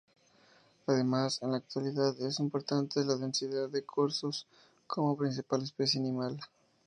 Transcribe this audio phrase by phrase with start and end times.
[0.87, 4.47] Además, en la actualidad, es importante la densidad de corzos
[4.87, 6.39] como principal especie animal.